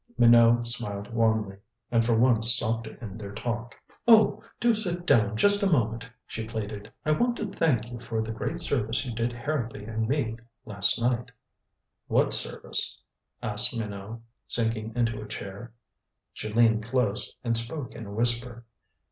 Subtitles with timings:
[0.17, 1.57] Minot smiled wanly,
[1.91, 3.75] and for once sought to end their talk.
[4.07, 6.91] "Oh, do sit down just a moment," she pleaded.
[7.05, 10.99] "I want to thank you for the great service you did Harrowby and me last
[10.99, 11.29] night."
[12.09, 12.99] "Wha what service?"
[13.43, 15.71] asked Minot, sinking into a chair.
[16.33, 18.65] She leaned close, and spoke in a whisper.